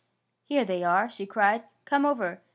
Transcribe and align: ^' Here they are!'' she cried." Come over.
^' 0.01 0.03
Here 0.45 0.65
they 0.65 0.83
are!'' 0.83 1.07
she 1.09 1.27
cried." 1.27 1.65
Come 1.85 2.07
over. 2.07 2.41